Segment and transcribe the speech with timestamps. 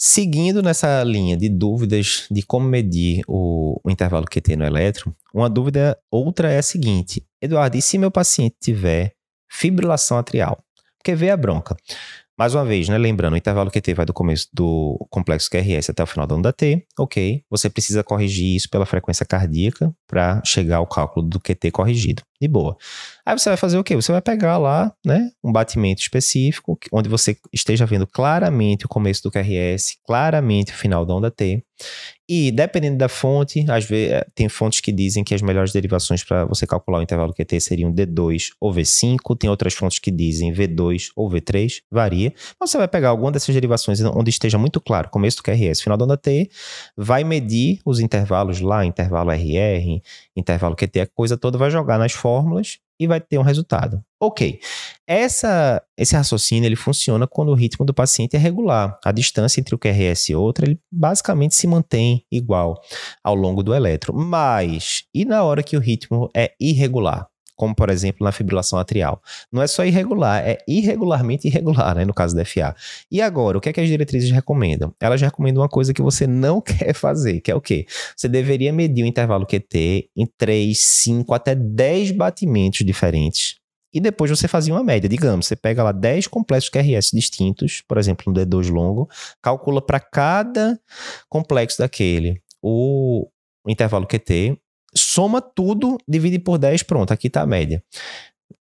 [0.00, 5.50] Seguindo nessa linha de dúvidas de como medir o, o intervalo QT no eletro, uma
[5.50, 9.14] dúvida outra é a seguinte: Eduardo, e se meu paciente tiver
[9.50, 10.62] fibrilação atrial?
[10.98, 11.76] Porque vê a bronca.
[12.38, 16.04] Mais uma vez, né, lembrando, o intervalo QT vai do começo do complexo QRS até
[16.04, 17.42] o final da onda T, ok.
[17.50, 22.22] Você precisa corrigir isso pela frequência cardíaca para chegar ao cálculo do QT corrigido.
[22.40, 22.76] De boa.
[23.26, 23.96] Aí você vai fazer o quê?
[23.96, 29.20] Você vai pegar lá, né, um batimento específico, onde você esteja vendo claramente o começo
[29.24, 31.64] do QRS, claramente o final da onda T,
[32.28, 36.22] e dependendo da fonte, às vezes eh, tem fontes que dizem que as melhores derivações
[36.22, 40.52] para você calcular o intervalo QT seriam D2 ou V5, tem outras fontes que dizem
[40.52, 42.32] V2 ou V3, varia.
[42.60, 45.96] Mas você vai pegar alguma dessas derivações onde esteja muito claro, começo do QRS, final
[45.96, 46.50] da onda T,
[46.96, 50.02] vai medir os intervalos lá, intervalo RR,
[50.36, 54.02] intervalo QT, a coisa toda vai jogar nas fórmulas e vai ter um resultado.
[54.20, 54.60] Ok.
[55.06, 58.98] Essa, esse raciocínio ele funciona quando o ritmo do paciente é regular.
[59.04, 62.80] A distância entre o QRS e outro ele basicamente se mantém igual
[63.22, 64.12] ao longo do eletro.
[64.14, 67.28] Mas, e na hora que o ritmo é irregular?
[67.58, 69.20] Como por exemplo na fibrilação atrial.
[69.52, 72.74] Não é só irregular, é irregularmente irregular, né, no caso da FA.
[73.10, 74.94] E agora, o que é que as diretrizes recomendam?
[75.00, 77.84] Elas recomendam uma coisa que você não quer fazer, que é o quê?
[78.16, 83.56] Você deveria medir o intervalo QT em 3, 5 até 10 batimentos diferentes
[83.92, 85.08] e depois você fazia uma média.
[85.08, 89.08] Digamos, você pega lá 10 complexos QRS distintos, por exemplo, um D2 longo,
[89.42, 90.78] calcula para cada
[91.28, 93.28] complexo daquele o
[93.66, 94.58] intervalo QT,
[94.94, 97.82] soma tudo, divide por 10, pronto, aqui está a média.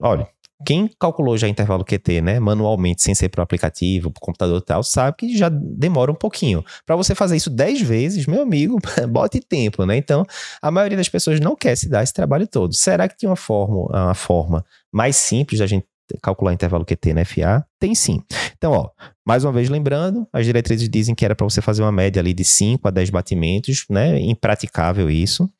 [0.00, 0.28] Olha,
[0.64, 4.58] quem calculou já intervalo QT, né, manualmente, sem ser para o aplicativo, para o computador
[4.58, 6.64] e tal, sabe que já demora um pouquinho.
[6.86, 8.78] Para você fazer isso 10 vezes, meu amigo,
[9.10, 9.96] bote tempo, né?
[9.96, 10.24] Então,
[10.62, 12.72] a maioria das pessoas não quer se dar esse trabalho todo.
[12.72, 15.86] Será que tinha uma forma, uma forma mais simples da gente
[16.22, 17.66] calcular intervalo QT na FA?
[17.78, 18.22] Tem sim.
[18.56, 18.90] Então, ó,
[19.26, 22.32] mais uma vez lembrando, as diretrizes dizem que era para você fazer uma média ali
[22.32, 24.18] de 5 a 10 batimentos, né?
[24.20, 25.50] Impraticável isso,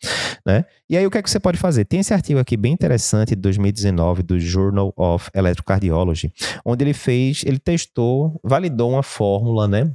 [0.45, 0.65] né?
[0.89, 1.85] E aí o que é que você pode fazer?
[1.85, 6.33] Tem esse artigo aqui bem interessante de 2019 do Journal of Electrocardiology,
[6.65, 9.95] onde ele fez, ele testou, validou uma fórmula, né?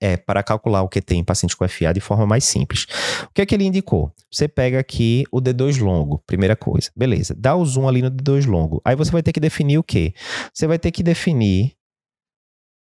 [0.00, 2.86] é, para calcular o que tem em paciente com FA de forma mais simples.
[3.24, 4.12] O que é que ele indicou?
[4.30, 6.90] Você pega aqui o D2 longo, primeira coisa.
[6.96, 8.80] Beleza, dá o zoom ali no D2 longo.
[8.84, 10.14] Aí você vai ter que definir o quê?
[10.52, 11.74] Você vai ter que definir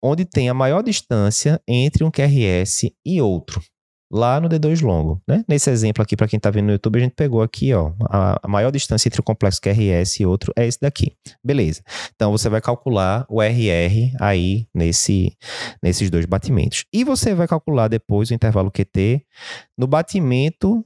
[0.02, 3.62] onde tem a maior distância entre um QRS e outro
[4.12, 5.22] lá no D2 longo.
[5.28, 5.44] Né?
[5.48, 8.48] Nesse exemplo aqui, para quem está vendo no YouTube, a gente pegou aqui, ó, a,
[8.48, 11.14] maior distância entre o complexo QRS e outro é esse daqui.
[11.44, 11.82] Beleza.
[12.16, 15.36] Então você vai calcular o RR aí nesse,
[15.82, 16.86] nesses dois batimentos.
[16.94, 19.26] E você vai calcular depois o intervalo QT
[19.78, 20.86] no batimento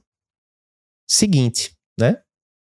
[1.08, 2.18] seguinte, né?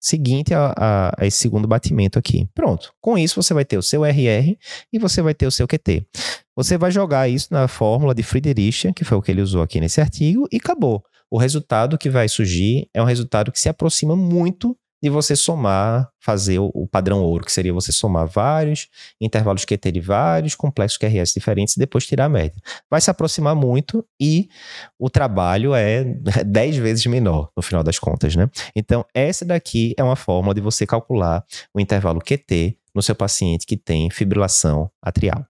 [0.03, 2.45] Seguinte a, a, a esse segundo batimento aqui.
[2.53, 2.93] Pronto.
[2.99, 4.57] Com isso, você vai ter o seu RR
[4.91, 6.05] e você vai ter o seu QT.
[6.57, 9.79] Você vai jogar isso na fórmula de Friedrich, que foi o que ele usou aqui
[9.79, 11.01] nesse artigo, e acabou.
[11.31, 16.09] O resultado que vai surgir é um resultado que se aproxima muito de você somar,
[16.17, 18.87] fazer o, padrão ouro, que seria você somar vários
[19.19, 22.55] intervalos QT de vários complexos QRS diferentes e depois tirar a média.
[22.89, 24.47] Vai se aproximar muito e
[24.97, 26.05] o trabalho é
[26.47, 28.49] 10 vezes menor, no final das contas, né?
[28.73, 31.43] Então, essa daqui é uma forma de você calcular
[31.73, 35.41] o intervalo QT no seu paciente que tem fibrilação atrial.